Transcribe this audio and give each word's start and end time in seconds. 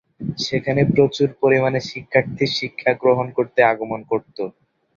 সেখানে 0.39 0.81
প্রচুর 0.93 1.29
পরিমানে 1.41 1.79
শিক্ষার্থী 1.89 2.45
শিক্ষাগ্রহণ 2.57 3.27
করতে 3.37 3.59
আগমণ 3.71 3.99
করত। 4.11 4.37